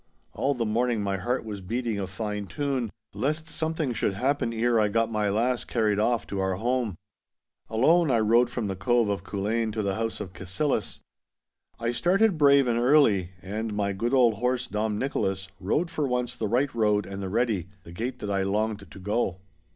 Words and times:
All 0.33 0.55
the 0.55 0.65
morning 0.65 1.03
my 1.03 1.17
heart 1.17 1.45
was 1.45 1.61
beating 1.61 1.99
a 1.99 2.07
fine 2.07 2.47
tune, 2.47 2.89
lest 3.13 3.47
something 3.47 3.93
should 3.93 4.15
happen 4.15 4.51
ere 4.51 4.79
I 4.79 4.87
got 4.87 5.11
my 5.11 5.29
lass 5.29 5.63
carried 5.63 5.99
off 5.99 6.25
to 6.25 6.39
our 6.39 6.55
home. 6.55 6.95
Alone 7.69 8.09
I 8.09 8.17
rode 8.17 8.49
from 8.49 8.65
the 8.65 8.75
Cove 8.75 9.09
of 9.09 9.23
Culzean 9.23 9.71
to 9.73 9.83
the 9.83 9.93
house 9.93 10.19
of 10.19 10.33
Cassillis. 10.33 11.01
I 11.79 11.91
started 11.91 12.39
brave 12.39 12.65
and 12.67 12.79
early, 12.79 13.33
and 13.43 13.75
my 13.75 13.93
good 13.93 14.11
old 14.15 14.37
horse, 14.39 14.65
Dom 14.65 14.97
Nicholas, 14.97 15.49
rode 15.59 15.91
for 15.91 16.07
once 16.07 16.35
the 16.35 16.47
right 16.47 16.73
road 16.73 17.05
and 17.05 17.21
the 17.21 17.29
ready, 17.29 17.69
the 17.83 17.91
gate 17.91 18.17
that 18.21 18.31
I 18.31 18.41
longed 18.41 18.89
to 18.89 18.97
go. 18.99 19.37